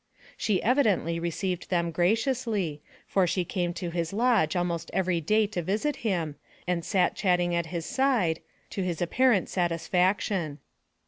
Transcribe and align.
She 0.35 0.63
evidently 0.63 1.19
received 1.19 1.69
them 1.69 1.91
graciously, 1.91 2.81
for 3.05 3.27
she 3.27 3.45
came 3.45 3.71
to 3.75 3.91
his 3.91 4.11
lodge 4.11 4.55
almost 4.55 4.89
every 4.95 5.21
day 5.21 5.45
to 5.45 5.61
visit 5.61 5.97
him, 5.97 6.37
and 6.65 6.83
sat 6.83 7.13
chatting 7.15 7.53
at 7.53 7.67
his 7.67 7.85
side, 7.85 8.39
to 8.71 8.81
his 8.81 8.99
apparent 8.99 9.47
satisfaction. 9.47 10.57